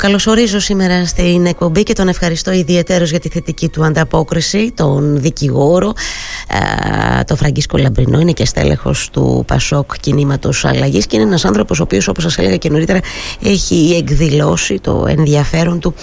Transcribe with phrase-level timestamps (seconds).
[0.00, 5.92] καλωσορίζω σήμερα στην εκπομπή και τον ευχαριστώ ιδιαίτερω για τη θετική του ανταπόκριση, τον δικηγόρο,
[7.26, 8.20] τον Φραγκίσκο Λαμπρινό.
[8.20, 12.38] Είναι και στέλεχος του Πασόκ Κινήματος Αλλαγής και είναι ένας άνθρωπος ο οποίος, όπως σας
[12.38, 13.00] έλεγα και νωρίτερα,
[13.42, 15.94] έχει εκδηλώσει το ενδιαφέρον του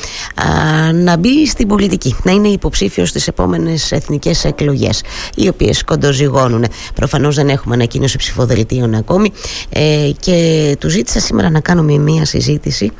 [0.94, 5.04] να μπει στην πολιτική, να είναι υποψήφιος στις επόμενες εθνικές εκλογές,
[5.36, 6.66] οι οποίες κοντοζυγώνουν.
[6.96, 9.32] Προφανώς δεν έχουμε ανακοίνωση ψηφοδελτίων ακόμη
[9.70, 12.92] ε, και του ζήτησα σήμερα να κάνουμε μία συζήτηση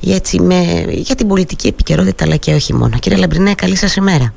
[0.00, 2.98] για έτσι με, για την πολιτική επικαιρότητα αλλά και όχι μόνο.
[2.98, 4.34] Κύριε Λαμπρινέ, καλή σας ημέρα.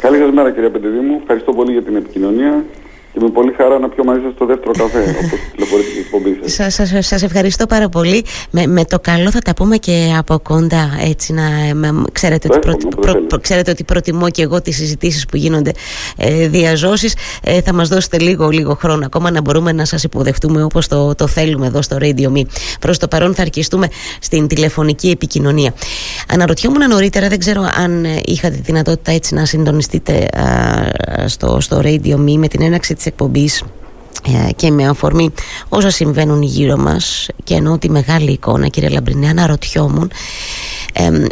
[0.00, 1.18] Καλή σας ημέρα κύριε Πεντεδίμου.
[1.20, 2.64] Ευχαριστώ πολύ για την επικοινωνία
[3.12, 6.38] και με πολύ χαρά να πιω μαζί σας το δεύτερο καφέ όπως τιτλοφορείται η εκπομπή
[6.42, 6.52] σας.
[6.52, 8.24] Σας, σας, σας ευχαριστώ πάρα πολύ.
[8.50, 12.58] Με, με το καλό θα τα πούμε και από κοντά έτσι να με, ξέρετε, ότι
[12.58, 15.72] προ, προ, προ, ξέρετε ότι προτιμώ και εγώ τις συζητήσεις που γίνονται
[16.16, 17.16] ε, διά ζώσης.
[17.42, 21.14] Ε, θα μας δώσετε λίγο λίγο χρόνο ακόμα να μπορούμε να σας υποδεχτούμε όπως το,
[21.14, 22.42] το θέλουμε εδώ στο Radio Me.
[22.80, 23.88] Προς το παρόν θα αρκιστούμε
[24.20, 25.74] στην τηλεφωνική επικοινωνία.
[26.28, 32.36] Αναρωτιόμουν νωρίτερα, δεν ξέρω αν είχατε δυνατότητα έτσι να συντονιστείτε α, στο, στο Radio Me
[32.36, 33.64] με την έναξη της εκπομπής ε,
[34.56, 35.30] και με αφορμή
[35.68, 40.10] όσα συμβαίνουν γύρω μας και εννοώ τη μεγάλη εικόνα κύριε Λαμπρινέ αναρωτιόμουν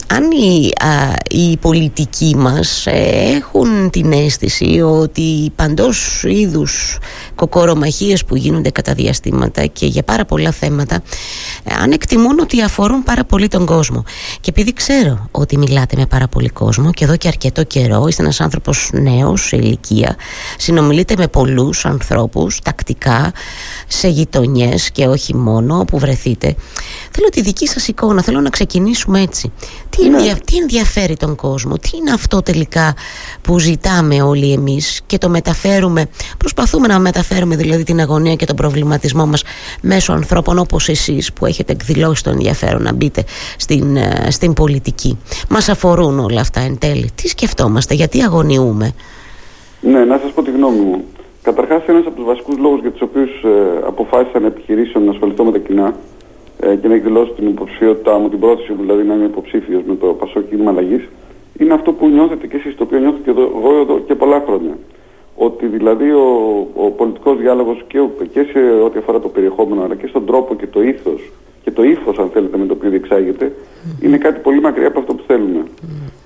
[0.06, 6.98] αν οι, α, οι πολιτικοί μας ε, έχουν την αίσθηση ότι παντός είδους
[7.34, 11.03] κοκορομαχίες που γίνονται κατά διαστήματα και για πάρα πολλά θέματα
[11.65, 14.05] ε, αν εκτιμούν ότι αφορούν πάρα πολύ τον κόσμο.
[14.41, 18.22] Και επειδή ξέρω ότι μιλάτε με πάρα πολύ κόσμο και εδώ και αρκετό καιρό είστε
[18.22, 20.17] ένας άνθρωπος νέος σε ηλικία
[20.59, 23.32] συνομιλείτε με πολλούς ανθρώπους τακτικά
[23.86, 26.54] σε γειτονιές και όχι μόνο όπου βρεθείτε
[27.10, 29.52] θέλω τη δική σας εικόνα θέλω να ξεκινήσουμε έτσι
[29.90, 30.34] τι, ναι.
[30.44, 32.94] τι ενδιαφέρει τον κόσμο, τι είναι αυτό τελικά
[33.42, 36.06] που ζητάμε όλοι εμείς και το μεταφέρουμε,
[36.38, 39.42] προσπαθούμε να μεταφέρουμε δηλαδή την αγωνία και τον προβληματισμό μας
[39.80, 43.24] μέσω ανθρώπων όπως εσείς που έχετε εκδηλώσει το ενδιαφέρον να μπείτε
[43.56, 45.18] στην, ε, στην πολιτική.
[45.48, 47.10] Μας αφορούν όλα αυτά εν τέλει.
[47.14, 48.92] Τι σκεφτόμαστε, γιατί αγωνιούμε;
[49.80, 51.04] Ναι, να σας πω τη γνώμη μου.
[51.42, 55.44] Καταρχάς ένας από τους βασικούς λόγους για τους οποίους ε, αποφάσισα να επιχειρήσω να ασχοληθώ
[55.44, 55.94] με τα κοινά
[56.60, 59.94] ε, και να εκδηλώσω την υποψηφιότητά μου, την πρόθεση μου δηλαδή να είμαι υποψήφιος με
[59.94, 61.09] το Πασό Κίνημα Αλλαγής,
[61.59, 64.78] είναι αυτό που νιώθετε και εσείς, το οποίο νιώθω και εγώ εδώ και πολλά χρόνια.
[65.37, 66.26] Ότι δηλαδή ο,
[66.75, 67.98] ο πολιτικός διάλογος και,
[68.32, 71.31] και σε ό,τι αφορά το περιεχόμενο, αλλά και στον τρόπο και το ήθος
[71.62, 73.53] και το ύφος, αν θέλετε, με το οποίο διεξάγεται,
[74.00, 75.62] είναι κάτι πολύ μακριά από αυτό που θέλουμε.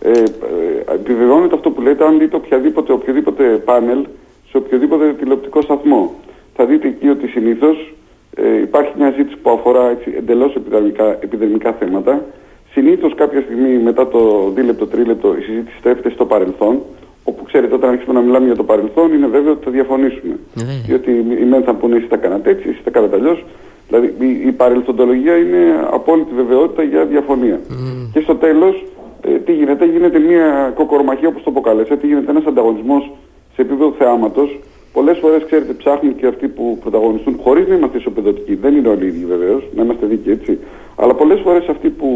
[0.00, 4.06] Ε, ε, επιβεβαιώνεται αυτό που λέτε, αν δείτε οποιαδήποτε, οποιοδήποτε πάνελ
[4.54, 6.14] σε οποιοδήποτε τηλεοπτικό σταθμό.
[6.56, 7.94] Θα δείτε εκεί ότι συνήθως
[8.34, 12.24] ε, υπάρχει μια ζήτηση που αφορά έτσι, εντελώς επιδερμικά, επιδερμικά θέματα.
[12.72, 16.78] Συνήθως κάποια στιγμή μετά το δίλεπτο, τρίλεπτο η συζήτηση στρέφεται στο παρελθόν,
[17.24, 20.36] όπου ξέρετε όταν αρχίσουμε να μιλάμε για το παρελθόν είναι βέβαιο ότι θα διαφωνήσουμε.
[20.54, 20.82] Ναι.
[20.86, 21.10] Διότι
[21.40, 23.44] οι μεν θα πούνε εσείς τα κάνατε έτσι, εσείς τα κάνατε αλλιώς.
[23.88, 27.60] Δηλαδή η, η παρελθοντολογία είναι απόλυτη βεβαιότητα για διαφωνία.
[27.70, 28.08] Mm.
[28.12, 28.84] Και στο τέλος
[29.20, 33.10] ε, τι γίνεται, γίνεται μια κοκορομαχία όπως το αποκαλέσατε, γίνεται ένας ανταγωνισμός
[33.54, 34.58] σε επίπεδο θεάματος
[34.94, 38.54] Πολλές φορές, ξέρετε, ψάχνουν και αυτοί που πρωταγωνιστούν, χωρίς να είμαστε ισοπεδωτικοί.
[38.54, 40.58] Δεν είναι όλοι οι ίδιοι βεβαίως, να είμαστε δίκαιοι έτσι.
[40.96, 42.08] Αλλά πολλές φορές αυτοί που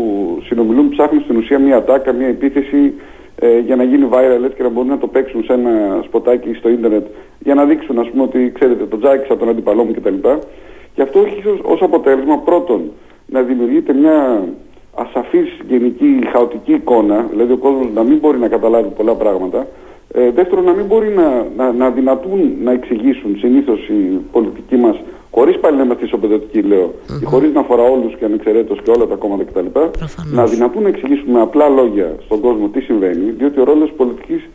[0.44, 2.94] συνομιλούν ψάχνουν στην ουσία μια ατάκα, μια επίθεση
[3.36, 6.54] ε, για να γίνει viral έτσι, και να μπορούν να το παίξουν σε ένα σποτάκι
[6.54, 7.06] στο ίντερνετ
[7.38, 10.28] για να δείξουν, ας πούμε, ότι ξέρετε, το τζάκισα τον αντιπαλό μου κτλ.
[10.94, 12.90] Και αυτό έχει ως αποτέλεσμα πρώτον
[13.26, 14.44] να δημιουργείται μια
[14.94, 19.66] ασαφής γενική χαοτική εικόνα, δηλαδή ο κόσμος να μην μπορεί να καταλάβει πολλά πράγματα,
[20.14, 24.96] ε, δεύτερον, να μην μπορεί να, να, να δυνατούν να εξηγήσουν συνήθως οι πολιτικοί μας,
[25.30, 27.18] χωρίς πάλι να είμαστε ισοπεδωτικοί, λέω, mm-hmm.
[27.20, 29.66] και χωρίς να αφορά όλους και ανεξαιρέτως και όλα τα κόμματα κτλ.,
[30.32, 33.96] να δυνατούν να εξηγήσουν με απλά λόγια στον κόσμο τι συμβαίνει, διότι ο ρόλος της
[33.96, 34.48] πολιτικής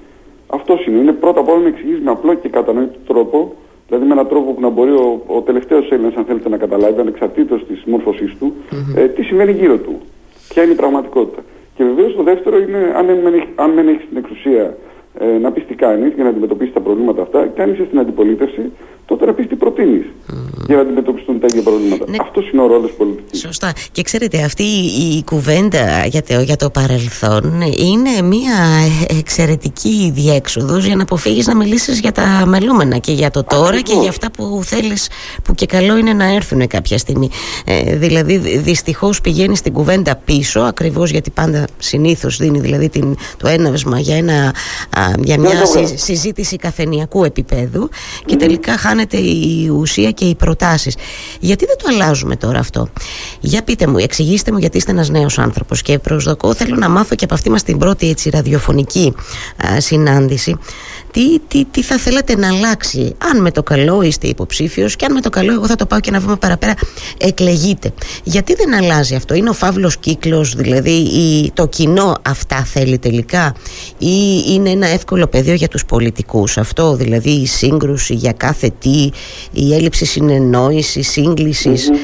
[0.48, 0.98] αυτός είναι.
[0.98, 3.54] Είναι πρώτα απ' όλα να εξηγήσει με απλό και κατανοητό τρόπο,
[3.88, 7.00] δηλαδή με έναν τρόπο που να μπορεί ο, ο τελευταίος Έλληνας, αν θέλετε, να καταλάβει,
[7.00, 8.98] ανεξαρτήτως της μόρφωσής του, mm-hmm.
[8.98, 10.00] ε, τι συμβαίνει γύρω του.
[10.50, 11.42] Ποια είναι η πραγματικότητα.
[11.76, 12.94] Και βεβαίως το δεύτερο είναι,
[13.56, 14.78] αν δεν έχεις την εξουσία
[15.20, 18.00] ε, να πεις τι κάνεις για να αντιμετωπίσεις τα προβλήματα αυτά και αν είσαι στην
[18.00, 18.72] αντιπολίτευση
[19.06, 20.06] τότε να πεις τι προτείνεις
[20.66, 22.06] για να αντιμετωπιστούν τα ίδια προβλήματα.
[22.10, 22.18] Ναι.
[22.22, 23.40] Αυτός είναι ο ρόλος πολιτικής.
[23.40, 23.74] Σωστά.
[23.92, 24.64] Και ξέρετε, αυτή
[25.18, 28.60] η, κουβέντα για το, για το παρελθόν είναι μια
[29.20, 33.94] εξαιρετική διέξοδος για να αποφύγεις να μιλήσεις για τα μελούμενα και για το τώρα και
[33.94, 35.10] για αυτά που θέλεις,
[35.44, 37.30] που και καλό είναι να έρθουν κάποια στιγμή.
[37.66, 43.48] Ε, δηλαδή, δυστυχώς πηγαίνει στην κουβέντα πίσω, ακριβώς γιατί πάντα συνήθως δίνει δηλαδή την, το
[43.48, 44.54] έναυσμα για, ένα,
[45.24, 45.66] για μια
[45.96, 47.90] συζήτηση καφενιακού επίπεδου
[48.26, 50.96] και τελικά χάνεται η ουσία και οι προτάσεις.
[51.40, 52.88] Γιατί δεν το αλλάζουμε τώρα αυτό;
[53.40, 57.16] Για πείτε μου, εξηγήστε μου γιατί είστε ένας νέος άνθρωπος και προσδοκώ θέλω να μάθω
[57.16, 59.14] και από αυτή μας την πρώτη έτσι, ραδιοφωνική
[59.78, 60.58] συνάντηση
[61.14, 63.16] τι, τι, τι θα θέλατε να αλλάξει.
[63.32, 66.00] Αν με το καλό είστε υποψήφιος και αν με το καλό, εγώ θα το πάω
[66.00, 66.74] και να βρούμε παραπέρα,
[67.18, 67.94] εκλεγείτε.
[68.24, 73.56] Γιατί δεν αλλάζει αυτό, Είναι ο φαύλος κύκλος, δηλαδή η, το κοινό αυτά θέλει τελικά,
[73.98, 76.58] ή είναι ένα εύκολο πεδίο για τους πολιτικούς.
[76.58, 79.10] Αυτό; Δηλαδή η σύγκρουση για κάθε τι,
[79.52, 81.18] η έλλειψη συνεννόησης,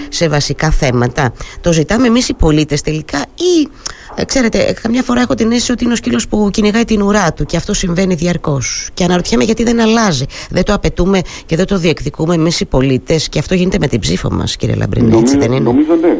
[0.09, 1.33] σε βασικά θέματα.
[1.61, 3.67] Το ζητάμε εμείς οι πολίτες τελικά, ή
[4.15, 7.33] ε, ξέρετε, καμιά φορά έχω την αίσθηση ότι είναι ο σκύλος που κυνηγάει την ουρά
[7.33, 8.89] του και αυτό συμβαίνει διαρκώς.
[8.94, 10.25] Και αναρωτιέμαι γιατί δεν αλλάζει.
[10.50, 14.00] Δεν το απαιτούμε και δεν το διεκδικούμε εμείς οι πολίτες και αυτό γίνεται με την
[14.00, 15.17] ψήφο μας, κύριε Λαμπρινή.
[15.17, 16.17] Έτσι δεν είναι; Νομίζω ναι.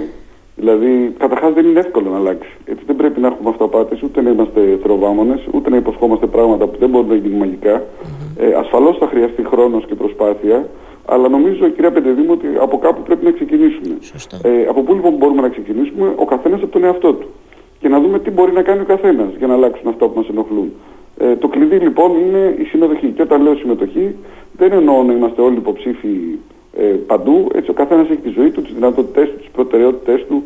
[0.56, 2.50] Δηλαδή, καταρχάς δεν είναι εύκολο να αλλάξει.
[2.66, 6.78] Έτσι δεν πρέπει να έχουμε αυταπάτες, ούτε να είμαστε θεροβάμονε, ούτε να υποσχόμαστε πράγματα που
[6.80, 7.76] δεν μπορούν να γίνουν μαγικά.
[7.80, 8.44] Mm-hmm.
[8.44, 10.70] Ε, Ασφαλώς θα χρειαστεί χρόνος και προσπάθεια,
[11.06, 13.98] αλλά νομίζω, κυρία Πεντεδήμου, ότι από κάπου πρέπει να ξεκινήσουμε.
[14.42, 17.28] Ε, από πού λοιπόν μπορούμε να ξεκινήσουμε, ο καθένας από τον εαυτό του
[17.80, 20.30] και να δούμε τι μπορεί να κάνει ο καθένας για να αλλάξουν αυτά που μας
[20.30, 20.72] ενοχλούν.
[21.18, 23.08] Ε, το κλειδί λοιπόν είναι η συμμετοχή.
[23.08, 24.16] Και όταν λέω συμμετοχή,
[24.58, 26.38] δεν εννοώ να είμαστε όλοι υποψήφοι
[26.78, 27.48] ε, παντού.
[27.54, 30.44] Έτσι, ο καθένας έχει τη ζωή του, τις δυνατότητές του, τις προτεραιότητές του,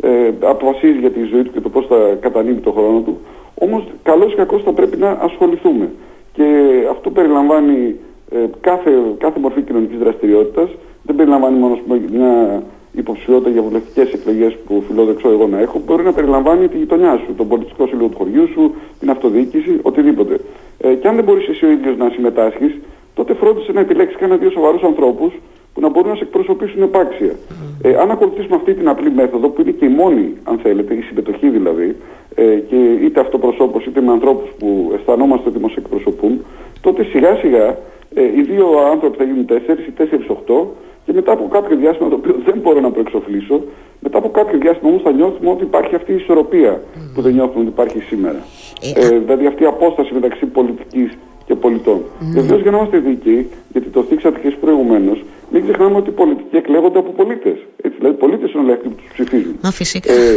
[0.00, 3.18] ε, αποφασίζει για τη ζωή του και το πώς θα κατανείμει το χρόνο του.
[3.54, 5.90] Όμως, καλό ή κακό θα πρέπει να ασχοληθούμε.
[6.32, 6.44] Και
[6.90, 7.96] αυτό περιλαμβάνει
[8.30, 10.68] ε, κάθε, κάθε μορφή κοινωνικής δραστηριότητας.
[11.02, 11.78] Δεν περιλαμβάνει μόνο
[12.10, 12.62] μια
[12.96, 17.34] υποψηφιότητα για βουλευτικές εκλογές που φιλόδεξω εγώ να έχω, μπορεί να περιλαμβάνει τη γειτονιά σου,
[17.34, 20.40] τον πολιτικό σύλλογο του χωριού σου, την αυτοδιοίκηση, οτιδήποτε.
[20.78, 22.78] Ε, και αν δεν μπορείς εσύ ο ίδιος να συμμετάσχεις,
[23.14, 25.32] τότε φρόντισε να επιλέξεις κανένα δύο σοβαρούς ανθρώπους
[25.74, 27.34] που να μπορούν να σε εκπροσωπήσουν επάξια.
[27.82, 31.00] Ε, αν ακολουθήσουμε αυτή την απλή μέθοδο, που είναι και η μόνη, αν θέλετε, η
[31.00, 31.96] συμμετοχή δηλαδή,
[32.34, 36.44] ε, και είτε αυτοπροσώπως είτε με ανθρώπους που αισθανόμαστε ότι μας εκπροσωπούν,
[36.80, 37.78] τότε σιγά σιγά
[38.14, 40.74] ε, οι δύο άνθρωποι θα γίνουν τέσσερις, οι τέσσερις οχτώ,
[41.06, 43.60] και μετά από κάποιο διάστημα το οποίο δεν μπορώ να προεξοφλήσω,
[44.00, 46.82] μετά από κάποιο διάστημα όμως θα νιώθουμε ότι υπάρχει αυτή η ισορροπία
[47.14, 48.40] που δεν νιώθουμε ότι υπάρχει σήμερα.
[48.80, 51.98] Ε, ε, δηλαδή αυτή η απόσταση μεταξύ πολιτικής και πολιτών.
[51.98, 52.24] Mm.
[52.34, 56.12] Βεβαίως για να είμαστε δίκαιοι, γιατί το θίξατε και εσεί προηγουμένως, μην ξεχνάμε ότι οι
[56.12, 57.58] πολιτικοί εκλέγονται από πολίτες.
[57.98, 59.58] Δηλαδή, πολίτες είναι όλοι αυτοί που τους ψηφίζουν.
[59.62, 60.12] Μα φυσικά.
[60.12, 60.36] Ε,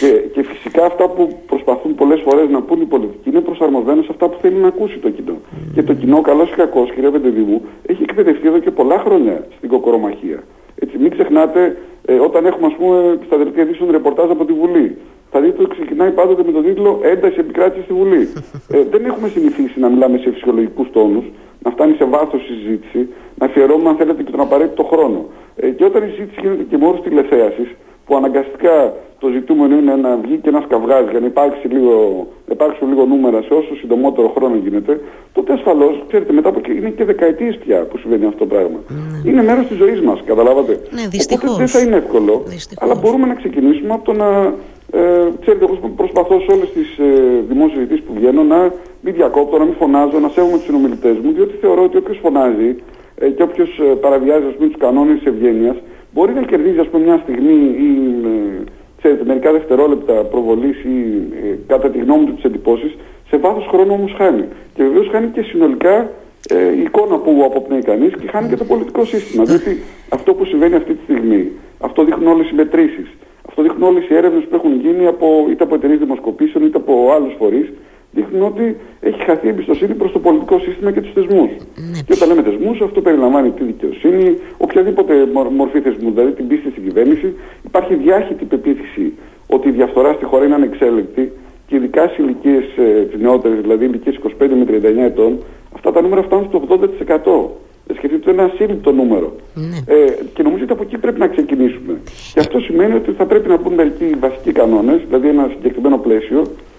[0.00, 4.08] και, και φυσικά αυτά που προσπαθούν πολλές φορές να πούν οι πολιτικοί είναι προσαρμοσμένα σε
[4.10, 5.36] αυτά που θέλει να ακούσει το κοινό.
[5.36, 5.56] Mm.
[5.74, 9.68] Και το κοινό, καλός ή κακός, κυρία Πεντεδίμου, έχει εκπαιδευτεί εδώ και πολλά χρόνια στην
[9.68, 10.42] κοκορομαχία.
[10.82, 14.96] Έτσι, μην ξεχνάτε, ε, όταν έχουμε, ας πούμε, στα δελτία ειδήσεων ρεπορτάζ από τη Βουλή,
[15.30, 18.28] θα δείτε ότι ξεκινάει πάντοτε με τον τίτλο Ένταση επικράτησης στη Βουλή.
[18.68, 21.24] ε, δεν έχουμε συνηθίσει να μιλάμε σε φυσιολογικούς τόνους,
[21.62, 25.26] να φτάνει σε βάθος η συζήτηση, να αφιερώνουμε, αν θέλετε, και τον απαραίτητο χρόνο.
[25.56, 27.68] Ε, και όταν η συζήτηση γίνεται και μόνο τηλεθέασης,
[28.06, 32.88] που αναγκαστικά το ζητούμενο είναι να βγει και ένας καυγάς για να υπάρξει λίγο, υπάρξουν
[32.88, 35.00] λίγο νούμερα σε όσο συντομότερο χρόνο γίνεται,
[35.32, 38.78] τότε ασφαλώς, ξέρετε, μετά από είναι και δεκαετίες πια που συμβαίνει αυτό το πράγμα.
[38.88, 39.30] Ναι.
[39.30, 41.50] Είναι μέρος της ζωής μας, καταλάβατε; Ναι, δυστυχώς.
[41.50, 42.44] Οπότε δεν θα είναι εύκολο,
[42.78, 44.54] αλλά μπορούμε να ξεκινήσουμε από το να
[44.92, 45.00] ε,
[45.40, 47.04] ξέρετε, εγώ προσπαθώ σε όλες τις ε,
[47.48, 51.54] δημόσιες που βγαίνω να μην διακόπτω, να μην φωνάζω, να σέβομαι τους συνομιλητές μου, διότι
[51.60, 52.76] θεωρώ ότι όποιος φωνάζει
[53.18, 55.76] ε, και όποιος ε, παραβιάζει τους κανόνες της ευγένειας
[56.12, 57.90] μπορεί να κερδίζει ας πούμε, μια στιγμή ή
[58.24, 58.64] ε,
[59.00, 60.96] ξέρετε, μερικά δευτερόλεπτα προβολής ή
[61.44, 62.96] ε, κατά τη γνώμη του τις εντυπώσεις,
[63.28, 64.44] σε βάθος χρόνου όμως χάνει.
[64.74, 66.10] Και βεβαίως χάνει και συνολικά
[66.48, 69.44] ε, η εικόνα που αποπνέει κανείς και χάνει και το πολιτικό σύστημα.
[69.44, 71.50] Διότι αυτό που συμβαίνει αυτή τη στιγμή,
[71.80, 73.08] αυτό δείχνουν όλες οι μετρήσεις.
[73.48, 77.12] Αυτό δείχνουν όλες οι έρευνες που έχουν γίνει από, είτε από εταιρείες δημοσκοπήσεων είτε από
[77.14, 77.72] άλλους φορείς.
[78.12, 81.50] Δείχνουν ότι έχει χαθεί η εμπιστοσύνη προς το πολιτικό σύστημα και τους θεσμούς.
[81.50, 82.00] Ναι.
[82.06, 86.82] Και όταν λέμε θεσμούς, αυτό περιλαμβάνει τη δικαιοσύνη, οποιαδήποτε μορφή θεσμού, δηλαδή την πίστη στην
[86.82, 87.34] κυβέρνηση.
[87.64, 89.12] Υπάρχει διάχυτη πεποίθηση
[89.46, 91.32] ότι η διαφθορά στη χώρα είναι ανεξέλεγκτη
[91.66, 95.38] και ειδικά σε ηλικίες ε, νεότερες, δηλαδή ηλικίες 25 με 39 ετών,
[95.74, 96.62] αυτά τα νούμερα φτάνουν στο
[97.88, 97.94] 80%.
[97.94, 99.32] Σκεφτείτε ένα ασύλληπτο νούμερο.
[99.54, 99.94] Ναι.
[99.94, 102.00] Ε, και νομίζω ότι από εκεί πρέπει να ξεκινήσουμε.
[102.34, 106.40] Και αυτό σημαίνει ότι θα πρέπει να μπουν μερικοί βασικοί κανόνες, δηλαδή ένα συγκεκριμένο πλαίσιο
[106.40, 106.69] ε,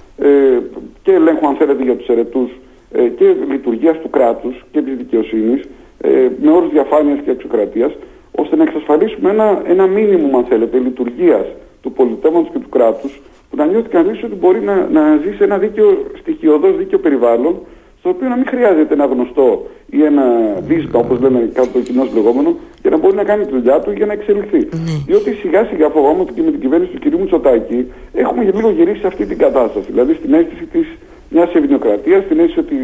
[1.04, 2.50] και ελέγχου, αν θέλετε, για τους ερετού
[2.92, 5.64] ε, και λειτουργίας του κράτους και της δικαιοσύνης
[6.02, 7.92] ε, με όρους διαφάνειας και αξιοκρατίας,
[8.32, 11.46] ώστε να εξασφαλίσουμε ένα, ένα μήνυμο, αν θέλετε, λειτουργίας
[11.82, 15.44] του πολιτεύματος και του κράτους, που να νιώθει κανείς ότι μπορεί να, να ζει σε
[15.44, 17.60] ένα δίκαιο, στοιχειοδός δίκαιο περιβάλλον,
[18.02, 20.26] στο οποίο να μην χρειάζεται ένα γνωστό ή ένα
[20.68, 23.92] δίσκα, όπως λέμε κάτω το κοινό λεγόμενο, για να μπορεί να κάνει τη δουλειά του
[23.92, 24.58] για να εξελιχθεί.
[24.58, 24.96] Ναι.
[25.06, 27.14] Διότι σιγά σιγά φοβάμαι ότι και με την κυβέρνηση του κ.
[27.20, 29.86] Μητσοτάκη έχουμε λίγο γυρίσει σε αυτή την κατάσταση.
[29.92, 30.88] Δηλαδή στην αίσθηση της
[31.30, 32.78] μιας ευνοκρατία, στην αίσθηση ότι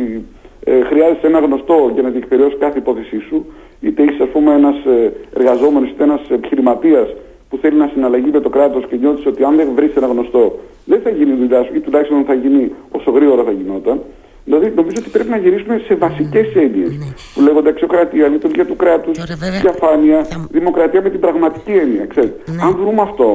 [0.63, 3.45] ε, χρειάζεται ένα γνωστό για να διεκπαιρεώσει κάθε υπόθεσή σου,
[3.81, 7.07] είτε είσαι ας πούμε ένας ε, εργαζόμενος είτε ένας επιχειρηματίας
[7.49, 10.59] που θέλει να συναλλαγεί με το κράτος και νιώθεις ότι αν δεν βρεις ένα γνωστό
[10.85, 14.01] δεν θα γίνει η δουλειά σου ή τουλάχιστον θα γίνει όσο γρήγορα θα γινόταν.
[14.47, 17.05] Δηλαδή νομίζω ότι πρέπει να γυρίσουμε σε βασικές έννοιες ναι.
[17.33, 19.17] που λέγονται αξιοκρατία, λειτουργία του κράτους,
[19.61, 20.47] διαφάνεια, θα...
[20.51, 22.07] δημοκρατία με την πραγματική έννοια.
[22.15, 22.61] Ναι.
[22.61, 23.29] Αν βρούμε αυτό,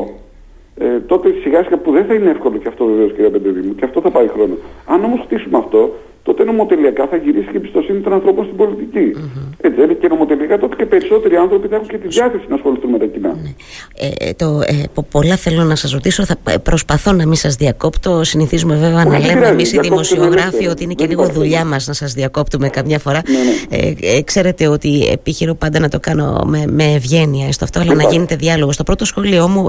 [0.78, 3.84] ε, τότε σιγά σιγά που δεν θα είναι εύκολο και αυτό βεβαίως κυρία Πεντεδήμου, και
[3.84, 4.54] αυτό θα πάει χρόνο.
[4.86, 9.12] Αν όμως χτίσουμε αυτό, τότε νομοτελειακά θα γυρίσει και η εμπιστοσύνη των ανθρώπων στην πολιτική.
[9.16, 9.56] Mm-hmm.
[9.60, 12.90] Έτσι, είναι και νομοτελειακά τότε και περισσότεροι άνθρωποι θα έχουν και τη διάθεση να ασχοληθούν
[12.90, 13.36] με τα κοινά.
[13.42, 13.50] Ναι.
[14.18, 16.24] Ε, το, ε, πολλά θέλω να σας ρωτήσω.
[16.24, 18.24] Θα ε, προσπαθώ να μην σας διακόπτω.
[18.24, 22.12] Συνηθίζουμε βέβαια να λέμε εμείς οι δημοσιογράφοι ότι είναι και λίγο δουλειά μας να σας
[22.12, 23.22] διακόπτουμε καμιά φορά.
[23.26, 23.86] Ναι, ναι.
[23.86, 27.94] Ε, ε, ξέρετε ότι επιχειρώ πάντα να το κάνω με, με ευγένεια στο αυτό, αλλά
[27.94, 28.74] να γίνεται διάλογος.
[28.74, 29.66] Στο πρώτο σχόλιο μου,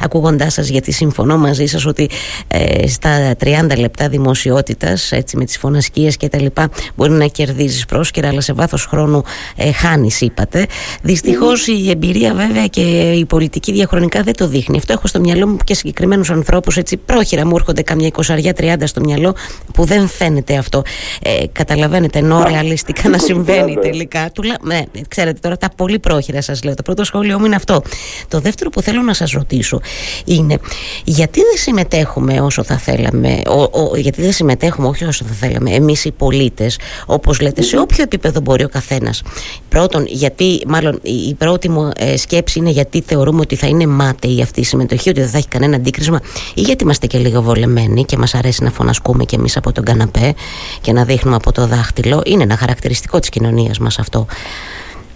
[0.00, 2.08] ακούγοντάς σας, γιατί συμφωνώ μαζί σας ότι
[2.48, 7.84] ε, στα 30 λεπτά δημοσιότητας, έτσι με τις φωνασκίες και τα λοιπά μπορεί να κερδίζεις
[7.84, 9.22] πρόσκαιρα αλλά σε βάθος χρόνου
[9.56, 10.66] ε, χάνεις είπατε.
[11.02, 12.80] Δυστυχώς η εμπειρία βέβαια και
[13.12, 14.76] η πολιτική διαχρονικά δεν το δείχνει.
[14.76, 18.86] Αυτό έχω στο μυαλό μου και συγκεκριμένους ανθρώπους έτσι πρόχειρα μου έρχονται καμιά εικοσαριά τριάντα
[18.86, 19.34] στο μυαλό
[19.74, 20.82] που δεν φαίνεται αυτό.
[21.22, 24.30] Ε, καταλαβαίνετε ενώ ρεαλιστικά να συμβαίνει τελικά.
[24.34, 26.74] Τουλά, ναι, ξέρετε τώρα τα πολύ πρόχειρα σας λέω.
[26.74, 27.82] Το πρώτο σχόλιο μου είναι αυτό.
[28.28, 29.80] Το δεύτερο που θέλω να σας ρωτήσω
[30.24, 30.58] είναι
[31.04, 35.70] γιατί δεν συμμετέχουμε όσο θα θέλαμε ο, ο, γιατί δεν συμμετέχουμε όχι όσο θα θέλαμε
[35.70, 39.22] εμείς οι πολίτες, όπως λέτε, σε όποιο επίπεδο μπορεί ο καθένας.
[39.68, 44.42] Πρώτον, γιατί, μάλλον η πρώτη μου ε, σκέψη είναι γιατί θεωρούμε ότι θα είναι μάταιη
[44.42, 46.20] αυτή η συμμετοχή, ότι δεν θα έχει κανένα αντίκρισμα,
[46.54, 49.84] ή γιατί είμαστε και λίγο βολεμένοι και μας αρέσει να φωνασκούμε κι εμείς από τον
[49.84, 50.34] καναπέ
[50.80, 52.22] και να δείχνουμε από το δάχτυλο.
[52.26, 54.26] Είναι ένα χαρακτηριστικό της κοινωνίας μας αυτό.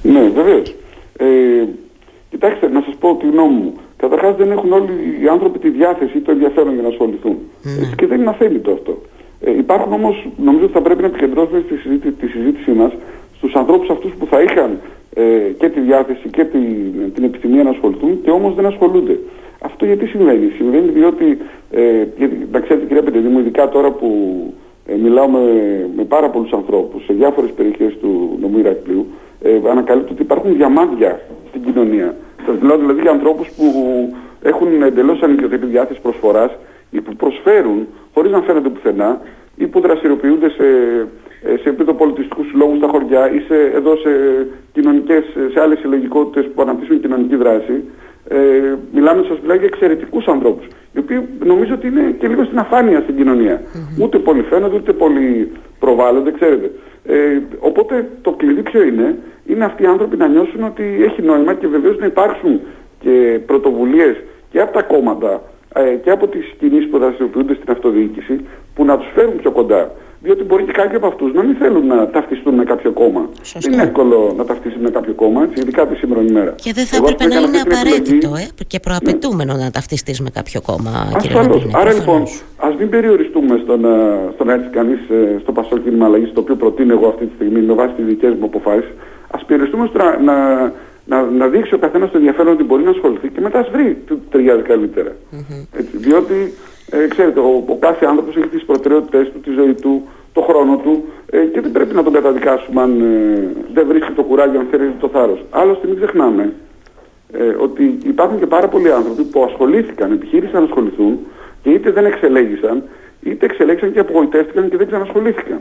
[0.03, 0.75] Ναι, βεβαίως.
[1.17, 1.27] Ε,
[2.31, 3.73] κοιτάξτε, να σας πω τη γνώμη μου.
[3.97, 4.93] Καταρχάς, δεν έχουν όλοι
[5.23, 7.37] οι άνθρωποι τη διάθεση ή το ενδιαφέρον για να ασχοληθούν.
[7.63, 7.91] Ναι.
[7.97, 9.03] Και δεν είναι αθέμητο αυτό.
[9.41, 12.93] Ε, υπάρχουν όμως, νομίζω ότι θα πρέπει να επικεντρώσουμε στη συζήτηση, τη συζήτησή μας
[13.37, 14.81] στους ανθρώπους αυτούς που θα είχαν
[15.15, 15.23] ε,
[15.59, 16.63] και τη διάθεση και την,
[17.15, 19.19] την επιθυμία να ασχοληθούν και όμως δεν ασχολούνται.
[19.61, 21.39] Αυτό γιατί συμβαίνει; Συμβαίνει διότι,
[21.71, 22.05] ε,
[22.53, 24.09] να ξέρετε κυρία Πεντεδήμου, ειδικά τώρα που
[24.87, 25.41] ε, μιλάω με,
[25.97, 29.07] με πάρα πολλούς ανθρώπους σε διάφορες περιοχές του νομού Ηρακλείου,
[29.43, 32.15] ε, ανακαλύπτω ότι υπάρχουν διαμάντια στην κοινωνία.
[32.47, 33.65] Σας μιλάω δηλαδή για ανθρώπους που
[34.43, 36.51] έχουν εντελώς ανικιωτική διάθεση προσφοράς
[36.97, 39.21] ή που προσφέρουν χωρίς να φαίνονται πουθενά
[39.57, 40.67] ή που δραστηριοποιούνται σε,
[41.43, 44.11] ε, σε επίπεδο πολιτιστικού συλλόγου στα χωριά ή σε, εδώ σε,
[44.73, 47.85] κοινωνικές, σε άλλες συλλογικότητες που αναπτύσσουν κοινωνική δράση.
[48.29, 48.39] Ε,
[48.93, 53.01] μιλάμε σας μιλάω για εξαιρετικούς ανθρώπους, οι οποίοι νομίζω ότι είναι και λίγο στην αφάνεια
[53.01, 53.63] στην κοινωνία.
[53.63, 54.03] Mm-hmm.
[54.03, 56.71] Ούτε πολύ φαίνονται, ούτε πολύ προβάλλονται, ξέρετε.
[57.07, 61.55] Ε, οπότε το κλειδί ποιο είναι, είναι αυτοί οι άνθρωποι να νιώσουν ότι έχει νόημα
[61.55, 62.61] και βεβαίως να υπάρξουν
[63.01, 64.17] και πρωτοβουλίες
[64.51, 65.43] και από τα κόμματα
[65.75, 68.41] ε, και από τις κινήσεις που δραστηριοποιούνται στην αυτοδιοίκηση
[68.75, 69.91] που να τους φέρουν πιο κοντά.
[70.25, 73.29] Διότι μπορεί και κάποιοι από αυτούς να μην θέλουν να ταυτιστούν με κάποιο κόμμα.
[73.43, 73.59] Σωστό.
[73.61, 76.55] Δεν είναι εύκολο να ταυτιστούν με κάποιο κόμμα, έτσι, ειδικά τη σήμερα ημέρα.
[76.63, 79.63] Και δεν θα έπρεπε να είναι απαραίτητο ε, και προαπαιτούμενο ναι.
[79.63, 80.91] να ταυτιστείς με κάποιο κόμμα,
[81.21, 81.67] κύριε Ασφαλώς.
[81.73, 82.23] Άρα λοιπόν,
[82.57, 83.95] ας μην περιοριστούμε στο να,
[84.35, 87.33] στο να έρθει κανείς ε, στο Πασό Κίνημα Αλλαγής, το οποίο προτείνω εγώ αυτή τη
[87.35, 88.91] στιγμή με βάση τις δικές μου αποφάσεις.
[89.31, 90.37] Ας περιοριστούμε στο να, να
[91.05, 93.99] να, να δείξει ο καθένας το ενδιαφέρον ότι μπορεί να ασχοληθεί και μετά ας βρει
[94.07, 95.11] τι ταιριάζει καλύτερα.
[95.11, 95.79] Mm-hmm.
[95.79, 96.53] Έτσι, διότι,
[96.91, 100.77] ε, ξέρετε, ο, ο κάθε άνθρωπος έχει τις προτεραιότητες του, τη ζωή του, το χρόνο
[100.77, 104.67] του ε, και δεν πρέπει να τον καταδικάσουμε αν ε, δεν βρίσκει το κουράγιο, αν
[104.71, 105.45] θέλει το θάρρος.
[105.51, 106.53] Άλλωστε μην ξεχνάμε
[107.33, 111.19] ε, ότι υπάρχουν και πάρα πολλοί άνθρωποι που ασχολήθηκαν, επιχείρησαν να ασχοληθούν
[111.63, 112.83] και είτε δεν εξελέγησαν,
[113.23, 115.59] είτε εξελέγησαν και απογοητεύτηκαν και δεν ξανασχολήθηκαν.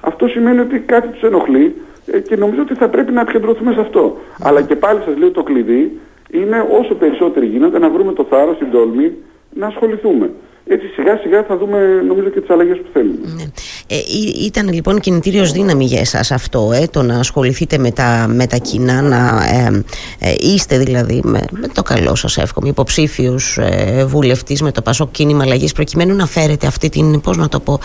[0.00, 1.93] Αυτό σημαίνει ότι κάτι τους ενοχλεί ε,
[2.28, 4.16] και νομίζω ότι θα πρέπει να επικεντρωθούμε σε αυτό.
[4.40, 8.58] Αλλά και πάλι σας λέω το κλειδί είναι όσο περισσότερο γίνεται να βρούμε το θάρρος,
[8.58, 9.12] την τόλμη
[9.52, 10.30] να ασχοληθούμε.
[10.66, 13.18] Έτσι σιγά σιγά θα δούμε νομίζω και τις αλλαγές που θέλουμε.
[13.36, 13.42] Ναι.
[13.86, 13.96] Ε,
[14.44, 18.56] ήταν λοιπόν κινητήριος δύναμη για εσάς αυτό, ε, το να ασχοληθείτε με τα, με τα
[18.56, 19.16] κοινά, να
[19.52, 19.84] ε,
[20.18, 25.10] ε είστε δηλαδή με, με, το καλό σας εύχομαι, υποψήφιος ε, βουλευτής με το Πασόκ
[25.10, 27.78] Κίνημα Αλλαγής προκειμένου να φέρετε αυτή την, πώς να το πω,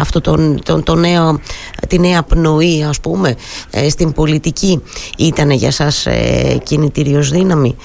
[0.00, 1.40] αυτό τον, τον, το νέο,
[1.88, 3.34] τη νέα πνοή ας πούμε
[3.70, 4.82] ε, στην πολιτική
[5.18, 7.76] ήταν για σας ε, κινητήριος δύναμη;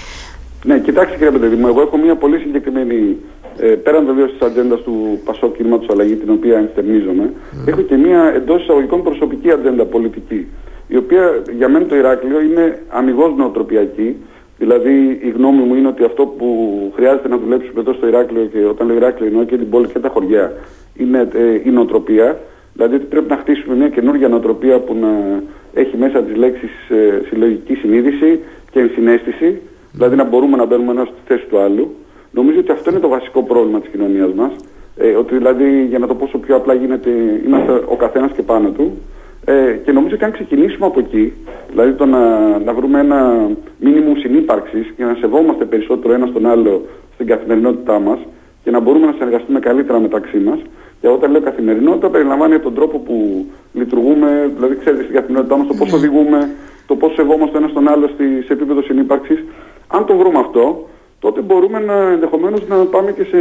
[0.65, 3.15] Ναι, κοιτάξτε κύριε Πεντεδήμου, εγώ έχω μια πολύ συγκεκριμένη
[3.59, 7.67] ε, πέραν βεβαίως της ατζέντας του Πασό Κίνηματο Αλλαγή, την οποία ενστερνίζομαι, mm.
[7.67, 10.47] έχω και μια εντός εισαγωγικών προσωπική ατζέντα πολιτική,
[10.87, 14.15] η οποία για μένα το Ηράκλειο είναι αμυγός νοοτροπιακή.
[14.57, 16.47] Δηλαδή η γνώμη μου είναι ότι αυτό που
[16.95, 19.99] χρειάζεται να δουλέψουμε εδώ στο Ηράκλειο και όταν λέω Ηράκλειο εννοώ και την πόλη και
[19.99, 20.53] τα χωριά
[20.95, 22.39] είναι ε, η νοοτροπία.
[22.73, 25.41] Δηλαδή ότι πρέπει να χτίσουμε μια καινούργια νοοτροπία που να
[25.73, 28.39] έχει μέσα τις λέξεις ε, συλλογική συνείδηση
[28.71, 29.61] και ενσυναίσθηση.
[29.91, 31.95] Δηλαδή να μπορούμε να μπαίνουμε ένα στη θέση του άλλου.
[32.31, 34.51] Νομίζω ότι αυτό είναι το βασικό πρόβλημα της κοινωνίας μας.
[34.98, 37.10] Ε, ότι δηλαδή, για να το πω όσο πιο απλά γίνεται,
[37.46, 38.98] είμαστε ο καθένας και πάνω του.
[39.46, 41.34] Ε, και νομίζω ότι αν ξεκινήσουμε από εκεί,
[41.69, 42.22] δηλαδή το να,
[42.60, 48.19] να βρούμε ένα μήνυμο συνύπαρξης και να σεβόμαστε περισσότερο ένα τον άλλο στην καθημερινότητά μας
[48.63, 50.60] και να μπορούμε να συνεργαστούμε καλύτερα μεταξύ μας,
[51.01, 55.74] Και όταν λέω καθημερινότητα, περιλαμβάνει τον τρόπο που λειτουργούμε, δηλαδή ξέρετε στην καθημερινότητά μας το
[55.74, 55.98] πώς ναι.
[55.98, 56.50] οδηγούμε,
[56.88, 59.43] το πώς σεβόμαστε ένα τον άλλο στη, σε επίπεδο συνύπαρξης.
[59.88, 60.88] Αν το βρούμε αυτό,
[61.19, 63.38] τότε μπορούμε να, ενδεχομένως να πάμε και σε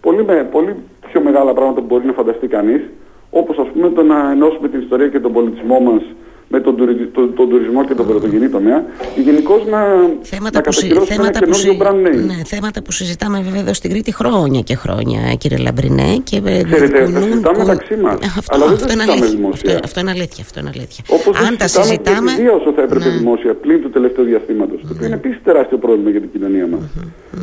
[0.00, 0.76] πολύ, πολύ
[1.08, 2.82] πιο μεγάλα πράγματα που μπορεί να φανταστεί κανείς,
[3.30, 6.02] όπως ας πούμε το να ενώσουμε την ιστορία και τον πολιτισμό μας
[6.48, 6.76] με τον,
[7.12, 8.84] τον, τον τουρισμό και τον πρωτογενή τομέα,
[9.16, 9.78] γενικώς να,
[10.22, 12.24] θέματα να που, θέματα ένα που, brand name.
[12.26, 16.20] Ναι, θέματα που συζητάμε βέβαια εδώ στην Κρήτη χρόνια και χρόνια, κύριε Λαμπρινέ.
[16.24, 18.18] Και Ξέρετε, τα συζητάμε μεταξύ μας.
[18.38, 19.48] Αυτό, αλλά δεν είναι αλήθεια.
[19.52, 20.44] Αυτό, αυτό, είναι αλήθεια.
[20.46, 21.04] Αυτό είναι αλήθεια.
[21.08, 22.32] Όπως Αν τα συζητάμε.
[22.36, 23.16] Και όσο θα έπρεπε ναι.
[23.18, 24.80] δημόσια πλην του τελευταίου διαστήματος.
[24.80, 26.80] Το οποίο είναι επίσης τεράστιο πρόβλημα για την κοινωνία μας.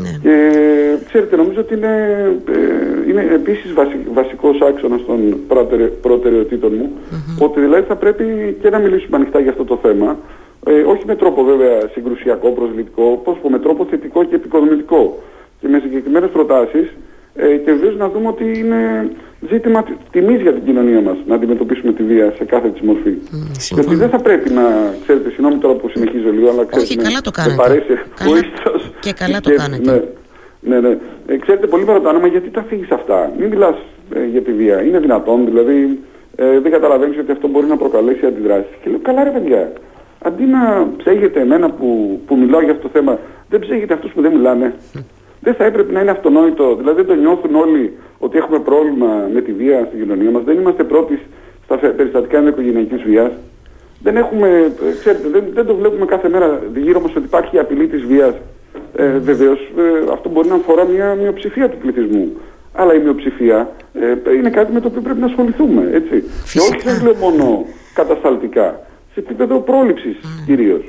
[0.01, 0.11] Ναι.
[0.21, 0.35] Και
[1.07, 1.93] ξέρετε, νομίζω ότι είναι,
[2.49, 3.73] ε, είναι επίσης
[4.13, 5.19] βασικός άξονας των
[6.01, 6.91] προτεραιοτήτων μου.
[7.39, 10.17] Ότι δηλαδή θα πρέπει και να μιλήσουμε μιλήσουμε ανοιχτά για αυτό το θέμα.
[10.65, 15.23] Ε, όχι με τρόπο βέβαια συγκρουσιακό, προσβλητικό, πώς πω, με τρόπο θετικό και επικοδομητικό.
[15.59, 16.87] Και με συγκεκριμένες προτάσεις
[17.35, 19.09] ε, και βεβαίως να δούμε ότι είναι
[19.49, 23.13] ζήτημα τιμής για την κοινωνία μας να αντιμετωπίσουμε τη βία σε κάθε της μορφή.
[23.31, 23.37] Mm,
[23.71, 24.63] Γιατί δεν θα πρέπει να,
[25.03, 27.55] ξέρετε, συγγνώμη τώρα που συνεχίζω λίγο, αλλά ξέρετε, Όχι, καλά το κάνετε.
[27.55, 28.41] παρέσει καλά,
[28.99, 29.91] και καλά το κάνετε.
[30.59, 30.97] Ναι, ναι, ναι.
[31.27, 33.75] Ε, ξέρετε, πολύ με ρωτάνε, μα γιατί τα φύγεις αυτά; Μην μιλάς
[34.15, 34.81] ε, για τη βία.
[34.81, 35.99] Είναι δυνατόν, δηλαδή,
[36.35, 38.71] ε, δεν καταλαβαίνεις ότι αυτό μπορεί να προκαλέσει αντιδράσεις.
[38.81, 39.71] Και λέω, καλά ρε παιδιά,
[40.21, 44.21] αντί να ψέγετε εμένα που, που μιλάω για αυτό το θέμα, δεν ψέγετε αυτούς που
[44.21, 44.73] δεν μιλάνε.
[45.39, 49.41] Δεν θα έπρεπε να είναι αυτονόητο, δηλαδή δεν το νιώθουν όλοι ότι έχουμε πρόβλημα με
[49.41, 51.19] τη βία στην κοινωνία μας, δεν είμαστε πρώτοι
[51.63, 53.31] στα περιστατικά ενδοοικογενειακής βίας.
[54.03, 57.87] Δεν έχουμε, ε, ξέρετε, δεν, δεν το βλέπουμε κάθε μέρα γύρω μας ότι υπάρχει απειλή
[57.87, 58.33] της βίας.
[58.95, 62.31] Ε, βεβαίως ε, αυτό μπορεί να αφορά μια μειοψηφία του πληθυσμού
[62.73, 65.89] αλλά η μειοψηφία ε, είναι κάτι με το οποίο πρέπει να ασχοληθούμε.
[65.93, 66.23] Έτσι.
[66.53, 68.79] Και όχι δεν λέω μόνο κατασταλτικά,
[69.13, 70.45] σε επίπεδο πρόληψης mm.
[70.45, 70.83] κυρίως.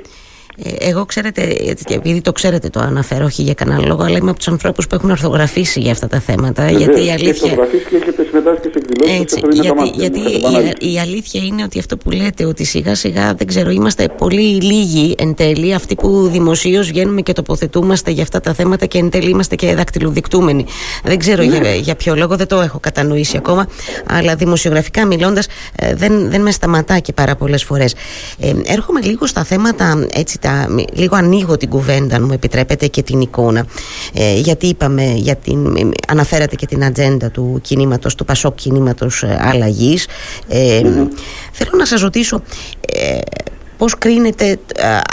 [0.63, 1.41] Ε, εγώ ξέρετε,
[1.87, 4.95] επειδή το ξέρετε το αναφέρω, όχι για κανένα λόγο, αλλά είμαι από τους ανθρώπους που
[4.95, 6.63] έχουν ορθογραφήσει για αυτά τα θέματα.
[6.63, 7.55] Ε, γιατί η αλήθεια.
[7.89, 9.21] και έχετε συμμετάσχει σε εκδηλώσει.
[9.21, 13.47] Έτσι, γιατί, γιατί η, η, αλήθεια είναι ότι αυτό που λέτε, ότι σιγά σιγά δεν
[13.47, 18.53] ξέρω, είμαστε πολύ λίγοι εν τέλει, αυτοί που δημοσίως βγαίνουμε και τοποθετούμαστε για αυτά τα
[18.53, 20.65] θέματα και εν τέλει είμαστε και δακτυλοδεικτούμενοι.
[21.03, 21.75] Δεν ξέρω για, ναι.
[21.75, 23.67] για ποιο λόγο, δεν το έχω κατανοήσει ακόμα,
[24.05, 27.95] αλλά δημοσιογραφικά μιλώντας, ε, δεν, δεν με σταματά και πάρα πολλές φορές.
[28.39, 30.39] Ε, έρχομαι λίγο στα θέματα έτσι
[30.93, 33.65] λίγο ανοίγω την κουβέντα, αν μου επιτρέπετε, και την εικόνα.
[34.13, 39.37] Ε, γιατί είπαμε, για την, αναφέρατε και την ατζέντα του κινήματος, του Πασόκ κινήματος ε,
[39.41, 40.07] αλλαγής.
[40.47, 40.81] Ε,
[41.51, 42.41] Θέλω να σας ρωτήσω,
[42.93, 43.19] ε,
[43.77, 44.59] Πώς κρίνεται,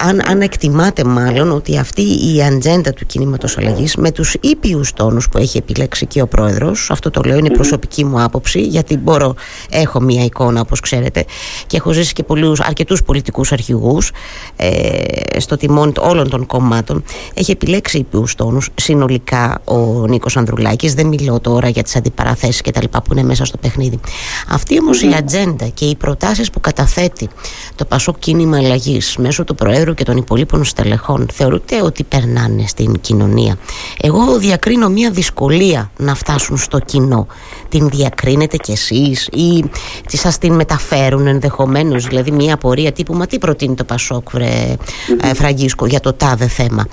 [0.07, 5.29] αν, αν εκτιμάτε μάλλον ότι αυτή η ατζέντα του κινήματος αλλαγής με τους ήπιους τόνους
[5.29, 9.35] που έχει επιλέξει και ο πρόεδρος, αυτό το λέω είναι προσωπική μου άποψη γιατί μπορώ,
[9.71, 11.25] έχω μία εικόνα όπως ξέρετε
[11.67, 14.13] και έχω ζήσει και πολλούς, αρκετούς πολιτικούς αρχηγούς
[14.57, 17.05] ε, στο τιμόνι όλων των κομμάτων.
[17.35, 22.71] Έχει επιλέξει ήπιους τόνους συνολικά ο Νίκος Ανδρουλάκης δεν μιλώ τώρα για τις αντιπαραθέσεις και
[22.71, 24.01] τα λοιπά που είναι μέσα στο παιχνίδι.
[24.49, 27.29] Αυτή όμως η ατζέντα και οι προτάσεις που καταθέτει
[27.75, 33.01] το Πασόκ κίνημα αλλαγής μέσω του Προέδρου και των υπολείπων στελεχών θεωρείτε ότι περνάνε στην
[33.01, 33.57] κοινωνία.
[34.03, 37.27] Εγώ διακρίνω μια δυσκολία να φτάσουν στο κοινό.
[37.69, 39.65] Την διακρίνετε κι εσείς ή
[40.07, 44.77] τι σας την μεταφέρουν ενδεχομένως, δηλαδή μια απορία τύπου «Μα τι προτείνει το Πασόκ, βρε
[45.23, 46.87] ε, Φραγκίσκο, για το τάδε θέμα».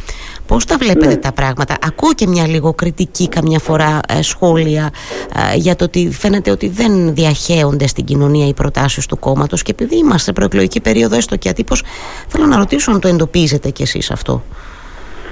[0.45, 1.15] Πώς τα βλέπετε ναι.
[1.15, 4.89] τα πράγματα; Ακούω και μια λίγο κριτική καμιά φορά ε, σχόλια
[5.53, 9.71] ε, για το ότι φαίνεται ότι δεν διαχέονται στην κοινωνία οι προτάσεις του κόμματος και
[9.71, 11.83] επειδή είμαστε σε προεκλογική περίοδο έστω και ατύπως
[12.27, 14.43] θέλω να ρωτήσω αν το εντοπίζετε κι εσείς αυτό.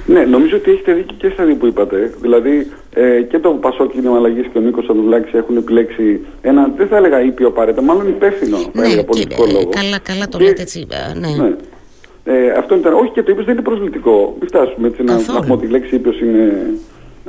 [0.06, 2.14] Ναι, νομίζω ότι έχετε δίκιο και στα δύο που είπατε.
[2.20, 6.86] Δηλαδή ε, και το Πασό Κίνημα Αλλαγής και ο Νίκος Ανδουλάκη έχουν επιλέξει ένα, δεν
[6.86, 9.68] θα έλεγα ήπιο απαραίτητα, μάλλον υπεύθυνο ναι, πολιτικό λόγο.
[9.68, 10.86] Καλά, καλά το λέτε έτσι.
[11.20, 11.42] ναι.
[11.42, 11.56] ναι.
[12.24, 14.36] Ε, αυτό ήταν, όχι και το είπες δεν είναι προσβλητικό.
[14.38, 16.74] Μην φτάσουμε έτσι να πούμε ότι η λέξη ύπιος είναι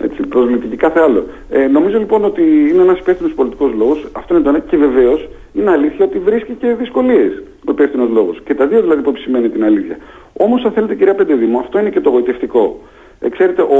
[0.03, 1.25] έτσι, προσβλητική κάθε άλλο.
[1.49, 4.07] Ε, νομίζω λοιπόν ότι είναι ένας υπεύθυνος πολιτικός λόγος.
[4.11, 8.41] Αυτό είναι το ένα και βεβαίως είναι αλήθεια ότι βρίσκει και δυσκολίες ο υπεύθυνος λόγος.
[8.45, 9.97] Και τα δύο δηλαδή που επισημαίνει την αλήθεια.
[10.33, 12.79] Όμως αν θέλετε κυρία Πεντεδήμο, αυτό είναι και το γοητευτικό.
[13.19, 13.79] Ε, ξέρετε, ο,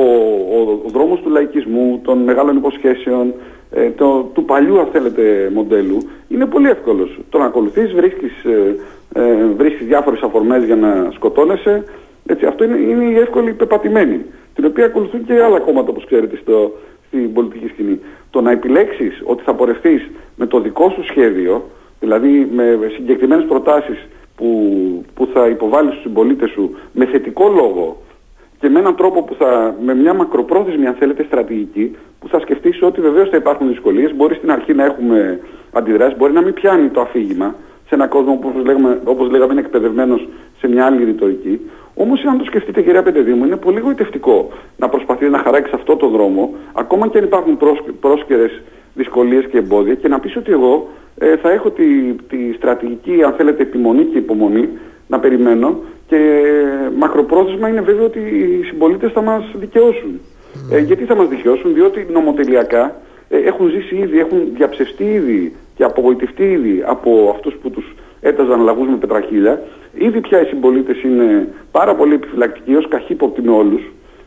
[0.56, 3.34] ο, ο δρόμος του λαϊκισμού, των μεγάλων υποσχέσεων,
[3.72, 7.20] ε, το, του παλιού αν θέλετε μοντέλου, είναι πολύ εύκολος.
[7.30, 8.76] Το να ακολουθείς, βρίσκεις ε,
[9.14, 11.84] ε, βρίσκεις διάφορες αφορμές για να σκοτώνεσαι.
[12.32, 16.36] Έτσι, αυτό είναι, είναι η εύκολη πεπατημένη, την οποία ακολουθούν και άλλα κόμματα όπως ξέρετε
[16.42, 18.00] στο, στην πολιτική σκηνή.
[18.30, 24.08] Το να επιλέξεις ότι θα πορευτείς με το δικό σου σχέδιο, δηλαδή με συγκεκριμένες προτάσεις
[24.36, 24.48] που,
[25.14, 28.02] που θα υποβάλεις στους συμπολίτες σου με θετικό λόγο
[28.60, 32.82] και με έναν τρόπο που θα, με μια μακροπρόθεσμη αν θέλετε στρατηγική, που θα σκεφτείς
[32.82, 35.40] ότι βεβαίως θα υπάρχουν δυσκολίες, μπορεί στην αρχή να έχουμε
[35.72, 37.56] αντιδράσεις, μπορεί να μην πιάνει το αφήγημα,
[37.88, 40.28] σε έναν κόσμο που όπως, λέγαμε, όπως λέγαμε είναι εκπαιδευμένος
[40.60, 41.60] σε μια άλλη ρητορική.
[42.02, 46.08] Όμως αν το σκεφτείτε κυρία Πεντεδήμου είναι πολύ γοητευτικό να προσπαθείτε να χαράξεις αυτό το
[46.08, 47.58] δρόμο ακόμα και αν υπάρχουν
[48.00, 48.62] πρόσκαιρες
[48.94, 53.34] δυσκολίες και εμπόδια και να πεις ότι εγώ ε, θα έχω τη, τη στρατηγική, αν
[53.34, 54.70] θέλετε, επιμονή και υπομονή
[55.08, 56.44] να περιμένω και
[56.98, 60.20] μακροπρόθεσμα είναι βέβαιο ότι οι συμπολίτες θα μας δικαιώσουν.
[60.72, 62.96] Ε, γιατί θα μας δικαιώσουν, διότι νομοτελειακά
[63.30, 68.62] ε, έχουν ζήσει ήδη, έχουν διαψευστεί ήδη και απογοητευτεί ήδη από αυτούς που τους έταζαν
[68.62, 69.62] λαγούς με πετραχίλια.
[69.94, 73.82] Ήδη πια οι συμπολίτες είναι πάρα πολύ επιφυλακτικοί ως καχύποπτοι με όλους.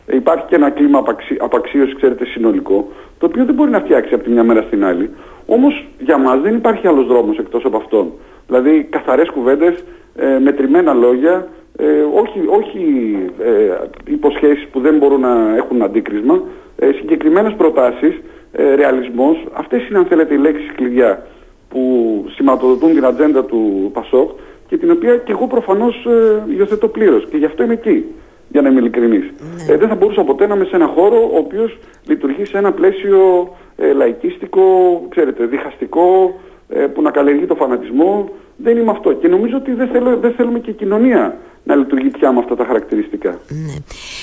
[0.07, 4.15] Ε, υπάρχει και ένα κλίμα απαξί, απαξίωσης, ξέρετε, συνολικό, το οποίο δεν μπορεί να φτιάξει
[4.15, 5.11] από τη μια μέρα στην άλλη.
[5.47, 8.13] Όμως για μας δεν υπάρχει άλλος δρόμος εκτός από αυτόν.
[8.47, 9.85] Δηλαδή καθαρές κουβέντες,
[10.17, 16.43] ε, μετρημένα λόγια, ε, όχι, όχι ε, υποσχέσεις που δεν μπορούν να έχουν αντίκρισμα,
[16.77, 18.21] ε, συγκεκριμένες προτάσεις,
[18.53, 21.27] ε, ρεαλισμός, αυτές είναι αν θέλετε οι λέξεις κλειδιά
[21.73, 24.31] που σηματοδοτούν την ατζέντα του Πασόκ
[24.69, 28.05] και την οποία και εγώ προφανώς ε, υιοθετώ πλήρως και γι' αυτό είμαι εκεί
[28.49, 29.25] για να είμαι ειλικρινής.
[29.67, 29.73] Ναι.
[29.73, 32.73] Ε, δεν θα μπορούσα ποτέ να είμαι σε ένα χώρο ο οποίος λειτουργεί σε ένα
[32.73, 34.63] πλαίσιο ε, λαϊκίστικο,
[35.09, 38.29] ξέρετε, διχαστικό, ε, που να καλλιεργεί το φανατισμό.
[38.57, 39.13] Δεν είμαι αυτό.
[39.13, 42.65] Και νομίζω ότι δεν, θέλω, δεν θέλουμε και κοινωνία να λειτουργεί πια με αυτά τα
[42.65, 43.41] χαρακτηριστικά.
[43.49, 43.75] Ναι.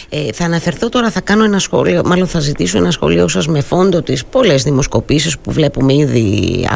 [0.09, 3.61] Ε, θα αναφερθώ τώρα, θα κάνω ένα σχόλιο, μάλλον θα ζητήσω ένα σχόλιο σας με
[3.61, 6.67] φόντο τις πολλές δημοσκοπήσεις που βλέπουμε ήδη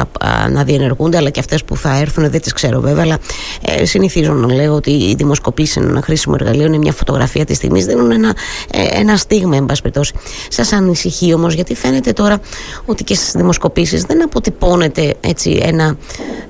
[0.50, 3.18] να διενεργούνται αλλά και αυτές που θα έρθουν δεν τις ξέρω βέβαια αλλά
[3.62, 7.56] ε, συνηθίζω να λέω ότι οι δημοσκοπήσεις είναι ένα χρήσιμο εργαλείο, είναι μια φωτογραφία της
[7.56, 8.36] στιγμής, δίνουν ένα,
[8.72, 10.14] ε, ένα στίγμα εν πάση περιπτώσει.
[10.48, 12.40] Σας ανησυχεί όμως γιατί φαίνεται τώρα
[12.84, 15.96] ότι και στις δημοσκοπήσεις δεν αποτυπώνεται έτσι ένα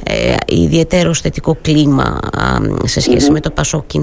[0.02, 2.18] ε, ιδιαίτερο θετικό κλίμα
[2.84, 3.50] σε σχέση με το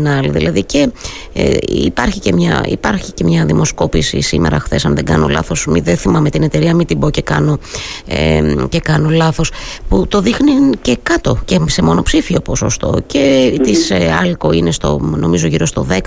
[0.03, 0.89] ΠΑΣΟΚ ΚΙΝΑΛ δηλαδή και
[1.33, 5.79] ε, υπάρχει, και μια, υπάρχει και μια δημοσκόπηση σήμερα χθες, αν δεν κάνω λάθος, μη,
[5.79, 7.59] δεν θυμάμαι την εταιρεία, μην την πω και κάνω,
[8.07, 9.51] ε, και κάνω λάθος,
[9.89, 13.59] που το δείχνει και κάτω και σε μονοψήφιο ποσοστό και mm-hmm.
[13.63, 15.97] της ε, Alco είναι στο, νομίζω γύρω στο 10,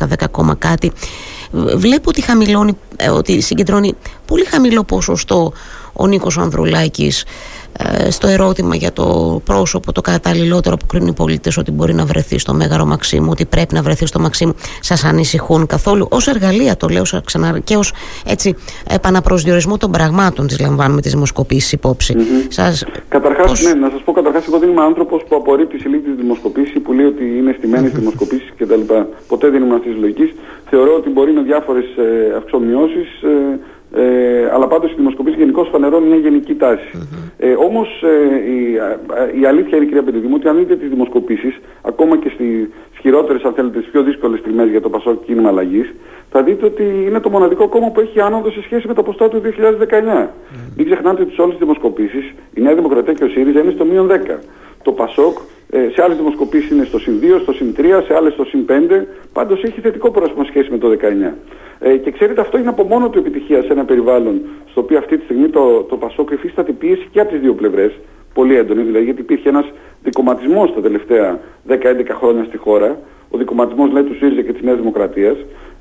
[0.42, 0.92] 10, κάτι.
[1.76, 3.94] Βλέπω ότι χαμηλώνει, ε, ότι συγκεντρώνει
[4.26, 5.52] πολύ χαμηλό ποσοστό
[5.96, 7.24] ο Νίκος Ανδρουλάκης
[7.78, 12.04] ε, στο ερώτημα για το πρόσωπο το καταλληλότερο που κρίνουν οι πολίτες ότι μπορεί να
[12.04, 16.08] βρεθεί στο Μέγαρο Μαξίμου, ότι πρέπει να βρεθεί στο Μαξίμου, σας ανησυχούν καθόλου.
[16.10, 17.92] Ω εργαλεία το λέω ξανά και ως
[18.88, 22.14] επαναπροσδιορισμό των πραγμάτων τις λαμβάνουμε τις δημοσκοπήσεις υπόψη.
[22.16, 22.46] Mm-hmm.
[22.48, 22.84] Σας...
[23.08, 23.62] Καταρχάς, πώς...
[23.62, 27.06] ναι, να σας πω καταρχάς, εγώ δεν είμαι άνθρωπος που απορρίπτει συλλήπτη δημοσκοπήσεις, που λέει
[27.06, 27.98] ότι είναι στημένες mm-hmm.
[27.98, 28.80] δημοσκοπήσεις κτλ.
[29.28, 30.34] Ποτέ δεν ήμουν αυτής της λογικής.
[30.70, 33.58] Θεωρώ ότι μπορεί με διάφορες ε, αυξομοιώσεις ε,
[33.96, 36.90] ε, αλλά πάντως οι δημοσκοπήσεις γενικώς φανερώνουν μια γενική τάση.
[36.94, 37.32] Mm-hmm.
[37.38, 38.72] Ε, όμως ε, η,
[39.40, 42.68] η αλήθεια είναι κυρία Πεντεδημού ότι αν δείτε τις δημοσκοπήσεις, ακόμα και στις
[43.00, 45.94] χειρότερες αν θέλετε, τις πιο δύσκολες στιγμές για το Πασόκ κίνημα αλλαγής,
[46.30, 49.28] θα δείτε ότι είναι το μοναδικό κόμμα που έχει άνοδο σε σχέση με το ποστά
[49.28, 49.48] του 2019.
[49.50, 50.28] Mm-hmm.
[50.76, 53.84] Μην ξεχνάτε ότι σε όλες τις δημοσκοπήσεις η Νέα Δημοκρατία και ο ΣΥΡΙΖΑ είναι στο
[53.84, 54.38] μείον 10.
[54.84, 55.38] Το Πασόκ
[55.70, 58.64] ε, σε άλλες δημοσκοπήσεις είναι στο συν 2, στο συν 3, σε άλλες στο συν
[58.68, 58.72] 5.
[59.32, 61.32] Πάντως έχει θετικό πρόσωπο σχέση με το 19.
[61.78, 65.18] Ε, και ξέρετε αυτό είναι από μόνο του επιτυχία σε ένα περιβάλλον στο οποίο αυτή
[65.18, 67.92] τη στιγμή το, το Πασόκ υφίσταται πίεση και από τις δύο πλευρές.
[68.34, 71.74] Πολύ έντονη δηλαδή γιατί υπήρχε ένας δικοματισμός τα τελευταία 10-11
[72.10, 72.98] χρόνια στη χώρα.
[73.30, 75.36] Ο δικοματισμός λέει του ΣΥΡΙΖΑ και της Νέας Δημοκρατίας.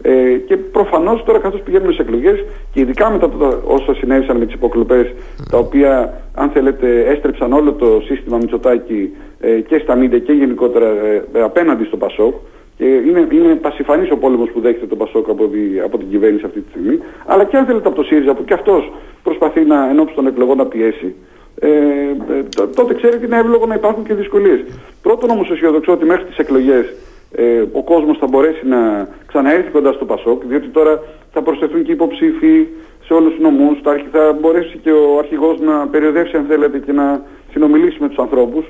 [0.06, 4.46] Ε, και προφανώς τώρα καθώς πηγαίνουμε σε εκλογές και ειδικά μετά το, όσα συνέβησαν με
[4.46, 5.14] τις υποκλοπές
[5.52, 10.88] τα οποία αν θέλετε έστρεψαν όλο το σύστημα Μητσοτάκη ε, και στα μίντια και γενικότερα
[11.34, 12.34] ε, απέναντι στο Πασόκ
[12.78, 15.50] και είναι, είναι πασιφανής ο πόλεμος που δέχεται το Πασόκ από,
[15.84, 18.54] από την κυβέρνηση αυτή τη στιγμή αλλά και αν θέλετε από το ΣΥΡΙΖΑ που και
[18.54, 18.92] αυτός
[19.24, 21.16] προσπαθεί να ενώπιση των εκλογών να πιέσει
[21.60, 24.60] ε, ε τότε ξέρετε είναι εύλογο να υπάρχουν και δυσκολίες.
[25.02, 26.94] Πρώτον όμως αισιοδοξώ ότι μέχρι τις εκλογές
[27.36, 31.92] ε, ο κόσμος θα μπορέσει να ξαναέρθει κοντά στο Πασόκ, διότι τώρα θα προσθεθούν και
[31.92, 32.68] υποψήφοι
[33.06, 33.78] σε όλους τους νομούς,
[34.12, 38.66] θα μπορέσει και ο αρχηγός να περιοδεύσει αν θέλετε και να συνομιλήσει με τους ανθρώπους.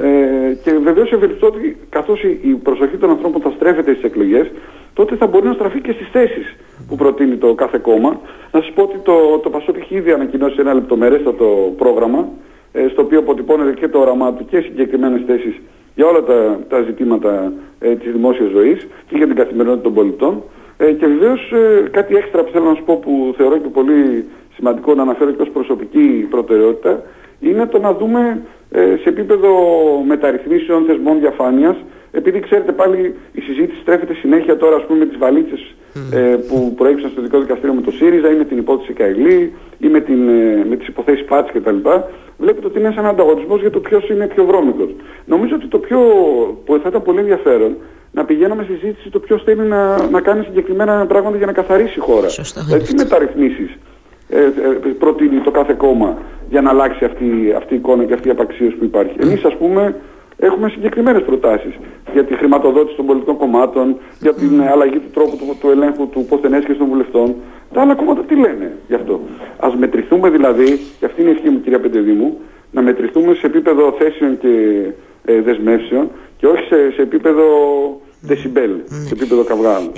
[0.00, 4.50] Ε, και βεβαίως ευελπιστώ ότι καθώς η προσοχή των ανθρώπων θα στρέφεται στις εκλογές,
[4.94, 6.56] τότε θα μπορεί να στραφεί και στις θέσεις
[6.88, 8.20] που προτείνει το κάθε κόμμα.
[8.52, 12.28] Να σας πω ότι το, το Πασόκ έχει ήδη ανακοινώσει ένα λεπτομερέστατο πρόγραμμα,
[12.72, 15.60] ε, στο οποίο αποτυπώνεται και το όραμά του και συγκεκριμένες θέσεις
[15.98, 20.42] για όλα τα, τα ζητήματα ε, της δημόσιας ζωής και για την καθημερινότητα των πολιτών.
[20.76, 24.24] Ε, και βεβαίως ε, κάτι έξτρα που θέλω να σου πω που θεωρώ και πολύ
[24.56, 27.02] σημαντικό να αναφέρω και ως προσωπική προτεραιότητα
[27.40, 29.50] είναι το να δούμε ε, σε επίπεδο
[30.06, 31.76] μεταρρυθμίσεων θεσμών διαφάνειας
[32.10, 35.74] επειδή ξέρετε πάλι η συζήτηση στρέφεται συνέχεια τώρα ας πούμε με τις βαλίτσες
[36.12, 39.86] ε, που προέκυψαν στο δικό δικαστήριο με το ΣΥΡΙΖΑ ή με την υπόθεση Καηλή ή
[39.86, 41.76] με, την, ε, με τις υποθέσεις Πάτς κτλ.
[42.38, 44.94] Βλέπετε ότι είναι σαν ανταγωνισμός για το ποιος είναι πιο βρώμικος.
[45.24, 45.98] Νομίζω ότι το πιο,
[46.64, 47.76] που θα ήταν πολύ ενδιαφέρον
[48.12, 51.98] να πηγαίνουμε στη συζήτηση το ποιος θέλει να, να κάνει συγκεκριμένα πράγματα για να καθαρίσει
[51.98, 52.28] η χώρα.
[52.28, 53.76] Σωστά, δηλαδή, τι μεταρρυθμίσεις
[54.28, 54.48] ε, ε,
[54.98, 56.18] προτείνει το κάθε κόμμα
[56.50, 59.16] για να αλλάξει αυτή, αυτή η εικόνα και αυτή η απαξίωση που υπάρχει.
[59.20, 59.94] Εμείς ας πούμε
[60.40, 61.74] Έχουμε συγκεκριμένες προτάσεις
[62.12, 66.26] για τη χρηματοδότηση των πολιτικών κομμάτων, για την αλλαγή του τρόπου του, του ελέγχου του
[66.28, 66.40] πώς
[66.78, 67.34] των βουλευτών.
[67.72, 69.20] Τα άλλα κόμματα τι λένε γι' αυτό.
[69.58, 72.38] Ας μετρηθούμε δηλαδή, και αυτή είναι η ευχή μου κυρία Πεντεδήμου,
[72.70, 74.82] να μετρηθούμε σε επίπεδο θέσεων και
[75.24, 77.44] ε, δεσμεύσεων και όχι σε, σε επίπεδο
[78.20, 79.06] δεσιμπέλ, ναι.
[79.06, 79.44] σε επίπεδο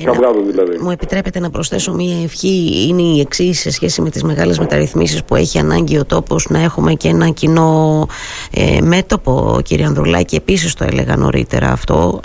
[0.04, 0.78] καυγάδου, δηλαδή.
[0.78, 5.24] Μου επιτρέπετε να προσθέσω μία ευχή, είναι η εξής σε σχέση με τις μεγάλες μεταρρυθμίσεις
[5.24, 8.06] που έχει ανάγκη ο τόπος να έχουμε και ένα κοινό
[8.54, 12.20] ε, μέτωπο, κύριε Ανδρουλάκη, επίσης το έλεγα νωρίτερα αυτό,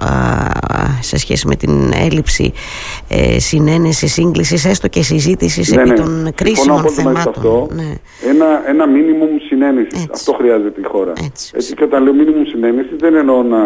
[1.01, 2.53] σε σχέση με την έλλειψη
[3.07, 5.95] ε, συνένεση, σύγκλησης, έστω και συζήτησης ναι, επί ναι.
[5.95, 7.33] των κρίσιμων θεμάτων.
[7.35, 7.93] Αυτό, ναι.
[8.29, 11.13] ένα, ένα μίνιμουμ συνένεσης, αυτό χρειάζεται η χώρα.
[11.25, 11.51] Έτσι.
[11.55, 13.57] Έτσι και όταν λέω μίνιμουμ συνένεσης δεν εννοώ να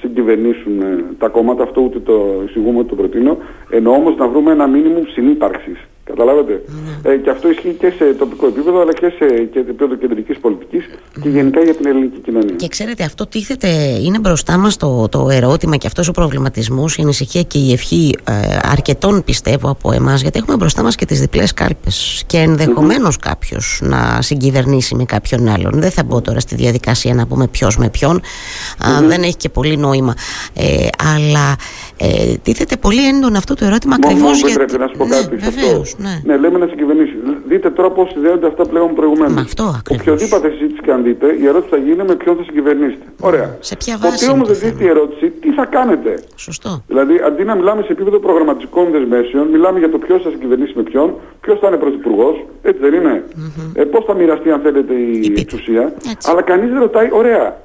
[0.00, 3.36] συγκυβερνήσουν ε, τα κόμματα αυτό ούτε το εισηγούμε ούτε το προτείνω.
[3.70, 5.78] Εννοώ όμως να βρούμε ένα μήνυμο συνύπαρξης.
[6.04, 6.62] Καταλάβατε;
[7.02, 7.12] Ναι.
[7.12, 9.24] Ε, και αυτό ισχύει και σε τοπικό επίπεδο αλλά και σε
[9.58, 10.84] επίπεδο κεντρικής πολιτικής
[11.22, 12.54] και γενικά για την ελληνική κοινωνία.
[12.54, 13.68] Και ξέρετε, αυτό τίθεται,
[14.02, 18.16] είναι μπροστά μας το, το ερώτημα και αυτός ο προβληματισμός, η ανησυχία και η ευχή
[18.24, 22.24] ε, αρκετών πιστεύω από εμάς, γιατί έχουμε μπροστά μας και τις διπλές κάλπες.
[22.26, 23.28] Και ενδεχομένως mm-hmm.
[23.28, 25.72] κάποιος να συγκυβερνήσει με κάποιον άλλον.
[25.74, 28.20] Δεν θα μπω τώρα στη διαδικασία να πούμε ποιος με ποιον.
[28.20, 29.04] Mm-hmm.
[29.06, 30.14] δεν έχει και πολύ νόημα.
[30.54, 31.56] Ε, αλλά
[31.96, 34.54] ε, τίθεται πολύ έντονο αυτό το ερώτημα ακριβώς γιατί.
[34.54, 35.82] Πρέπει να σου πω κάτι ναι, αυτό.
[35.96, 36.20] Ναι.
[36.24, 37.14] ναι, λέμε να συγκυβερνήσει.
[37.48, 39.42] Δείτε τώρα πώς συνδέονται αυτά που λέγαμε προηγουμένως.
[39.42, 43.04] αυτό Οποιοδήποτε συζήτηση και αν δείτε, η ερώτηση θα γίνει με ποιον θα συγκυβερνήσετε.
[43.20, 43.56] Ωραία.
[43.60, 44.26] Σε ποια βάση.
[44.26, 46.82] Ποτέ όμως δεν δείτε η ερώτηση, τι θα κάνετε; Σωστό.
[46.86, 50.82] Δηλαδή, αντί να μιλάμε σε επίπεδο προγραμματικών δεσμεύσεων, μιλάμε για το ποιος θα συγκυβερνήσει με
[50.82, 52.44] ποιον, ποιος θα είναι πρωθυπουργός.
[52.62, 53.70] Έτσι δεν είναι; Mm-hmm.
[53.74, 57.56] Ε, πώς θα μοιραστεί, αν θέλετε, η, η εξουσία; Αλλά κανείς δεν ρωτάει, ωραία,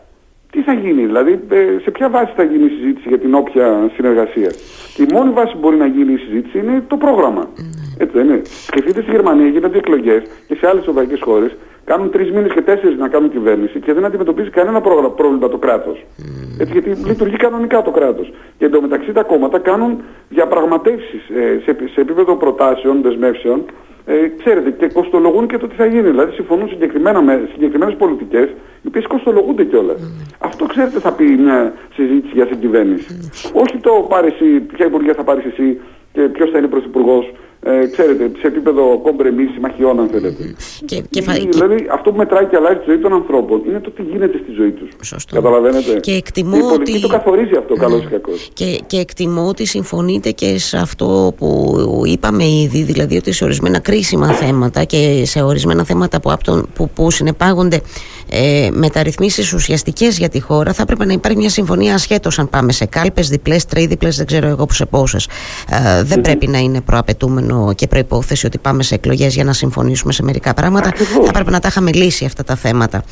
[0.52, 3.92] τι θα γίνει, δηλαδή ε, σε ποια βάση θα γίνει η συζήτηση για την όποια
[3.96, 4.52] συνεργασία;
[4.96, 7.48] Και η μόνη βάση που μπορεί να γίνει η συζήτηση είναι το πρόγραμμα.
[7.48, 7.62] Mm.
[8.02, 8.42] Έτσι δεν είναι.
[8.70, 11.52] Σκεφτείτε στη Γερμανία γίνονται εκλογές και σε άλλες ευρωπαϊκές χώρες
[11.90, 15.98] κάνουν τρεις μήνες και τέσσερις να κάνουν κυβέρνηση και δεν αντιμετωπίζει κανένα πρόβλημα το κράτος.
[15.98, 16.62] Mm.
[16.62, 18.34] Έτσι γιατί λειτουργεί κανονικά το κράτος.
[18.58, 23.66] Και εντωμεταξύ τα κόμματα κάνουν διαπραγματεύσεις ε, σε, σε επίπεδο προτάσεων, δεσμεύσεων
[24.06, 26.10] ε, ξέρετε, και κοστολογούν και το τι θα γίνει.
[26.10, 28.48] Δηλαδή συμφωνούν συγκεκριμένα με συγκεκριμένες πολιτικές,
[28.82, 30.00] οι οποίες κοστολογούνται κιόλας.
[30.02, 30.36] Mm.
[30.40, 33.08] Αυτό ξέρετε θα πει μια συζήτηση για συγκυβέρνηση.
[33.12, 33.62] Mm.
[33.62, 35.80] Όχι το πάρει εσύ, ποια υπουργεία θα πάρεις εσύ
[36.14, 37.32] και ποιος θα είναι πρωθυπουργός
[37.63, 40.56] ε, ξέρετε, σε επίπεδο κόμπρεμι, συμμαχιών, αν θέλετε.
[40.86, 44.02] Και, και, δηλαδή, αυτό που μετράει και αλλάζει τη ζωή των ανθρώπων είναι το τι
[44.02, 44.89] γίνεται στη ζωή τους.
[45.32, 47.02] Καταλαβαίνετε; Και εκτιμώ Η πολιτική ότι...
[47.02, 47.80] το καθορίζει αυτό, ναι.
[47.80, 48.50] καλός ή κακός.
[48.54, 53.80] Και, και εκτιμώ ότι συμφωνείτε και σε αυτό που είπαμε ήδη, δηλαδή ότι σε ορισμένα
[53.80, 56.36] κρίσιμα θέματα και σε ορισμένα θέματα που,
[56.74, 57.82] που, που συνεπάγονται
[58.30, 62.72] ε, μεταρρυθμίσεις ουσιαστικές για τη χώρα, θα έπρεπε να υπάρχει μια συμφωνία ασχέτως αν πάμε
[62.72, 65.28] σε κάλπες, διπλές, τρίδιπλε, δεν ξέρω εγώ σε πόσες.
[65.69, 70.14] Ε, δεν πρέπει να είναι προαπαιτούμενο και προπόθεση ότι πάμε σε εκλογές για να συμφωνήσουμε
[70.14, 70.94] σε μερικά πράγματα.
[71.26, 73.04] Θα πρέπει να τα είχαμε λύσει αυτά τα θέματα.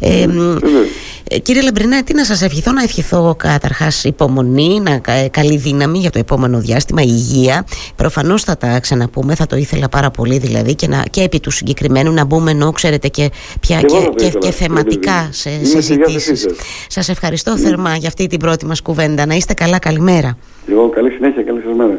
[0.00, 0.26] Ε,
[1.30, 5.98] ε, κύριε Λεμπρινέ, τι να σας ευχηθώ, να ευχηθώ καταρχάς υπομονή, να, ε, καλή δύναμη
[5.98, 7.66] για το επόμενο διάστημα, υγεία.
[7.96, 11.50] Προφανώς θα τα ξαναπούμε, θα το ήθελα πάρα πολύ δηλαδή και, να, και επί του
[11.50, 13.80] συγκεκριμένου να μπούμε ενώ ξέρετε και, πια,
[14.16, 16.46] και, και, θεματικά σε συζητήσεις.
[16.88, 19.26] Σας ευχαριστώ θερμά για αυτή την πρώτη μας κουβέντα.
[19.26, 20.38] Να είστε καλά, καλημέρα.
[20.70, 21.98] Εγώ, καλή συνέχεια, καλή σας μέρα.